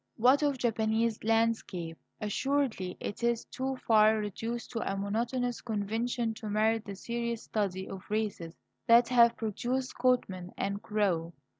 What 0.17 0.41
of 0.41 0.57
Japanese 0.57 1.23
landscape? 1.23 1.95
Assuredly 2.19 2.97
it 2.99 3.21
is 3.23 3.45
too 3.45 3.75
far 3.85 4.17
reduced 4.17 4.71
to 4.71 4.79
a 4.81 4.97
monotonous 4.97 5.61
convention 5.61 6.33
to 6.33 6.49
merit 6.49 6.85
the 6.85 6.95
serious 6.95 7.43
study 7.43 7.87
of 7.87 8.09
races 8.09 8.55
that 8.87 9.09
have 9.09 9.37
produced 9.37 9.93
Cotman 9.99 10.53
and 10.57 10.81
Corot. 10.81 11.33